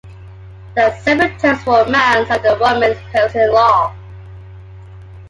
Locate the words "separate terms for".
1.03-1.81